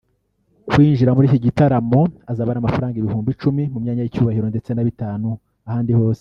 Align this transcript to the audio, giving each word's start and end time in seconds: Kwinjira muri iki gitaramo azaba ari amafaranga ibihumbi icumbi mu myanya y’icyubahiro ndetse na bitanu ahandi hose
Kwinjira 0.67 1.15
muri 1.15 1.25
iki 1.29 1.39
gitaramo 1.45 2.01
azaba 2.31 2.49
ari 2.51 2.59
amafaranga 2.61 2.95
ibihumbi 2.97 3.29
icumbi 3.31 3.63
mu 3.73 3.79
myanya 3.83 4.03
y’icyubahiro 4.03 4.47
ndetse 4.49 4.69
na 4.73 4.85
bitanu 4.89 5.29
ahandi 5.69 5.91
hose 5.97 6.09